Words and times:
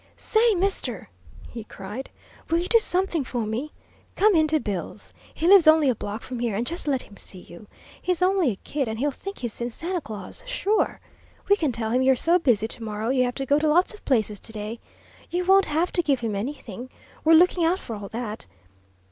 "Say, 0.15 0.55
mister," 0.55 1.09
he 1.47 1.63
cried, 1.63 2.09
"will 2.49 2.57
you 2.57 2.67
do 2.67 2.79
something 2.79 3.23
for 3.23 3.45
me? 3.45 3.71
Come 4.15 4.33
in 4.33 4.47
to 4.47 4.59
Bill's 4.59 5.13
he 5.31 5.45
lives 5.45 5.67
only 5.67 5.89
a 5.91 5.93
block 5.95 6.23
from 6.23 6.39
here 6.39 6.55
and 6.55 6.65
just 6.65 6.87
let 6.87 7.03
him 7.03 7.17
see 7.17 7.41
you. 7.41 7.67
He's 8.01 8.23
only 8.23 8.49
a 8.49 8.55
kid, 8.63 8.87
and 8.87 8.97
he'll 8.97 9.11
think 9.11 9.37
he's 9.37 9.53
seen 9.53 9.69
Santa 9.69 10.01
Claus, 10.01 10.43
sure. 10.47 10.99
We 11.49 11.55
can 11.55 11.71
tell 11.71 11.91
him 11.91 12.01
you're 12.01 12.15
so 12.15 12.39
busy 12.39 12.67
to 12.69 12.83
morrow 12.83 13.09
you 13.09 13.23
have 13.25 13.35
to 13.35 13.45
go 13.45 13.59
to 13.59 13.67
lots 13.67 13.93
of 13.93 14.03
places 14.03 14.39
to 14.39 14.51
day. 14.51 14.79
You 15.29 15.45
won't 15.45 15.65
have 15.65 15.91
to 15.91 16.01
give 16.01 16.21
him 16.21 16.35
anything. 16.35 16.89
We're 17.23 17.33
looking 17.35 17.63
out 17.63 17.77
for 17.77 17.95
all 17.95 18.09
that. 18.09 18.47